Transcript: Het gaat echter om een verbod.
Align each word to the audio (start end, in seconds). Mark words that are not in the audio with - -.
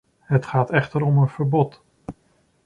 Het 0.19 0.45
gaat 0.45 0.69
echter 0.69 1.01
om 1.01 1.17
een 1.17 1.27
verbod. 1.29 1.81